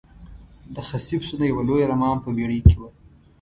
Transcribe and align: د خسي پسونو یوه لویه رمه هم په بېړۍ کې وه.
د 0.75 0.77
خسي 0.87 1.15
پسونو 1.21 1.43
یوه 1.51 1.63
لویه 1.67 1.87
رمه 1.91 2.07
هم 2.11 2.19
په 2.25 2.29
بېړۍ 2.37 2.59
کې 2.67 2.75
وه. 2.79 2.89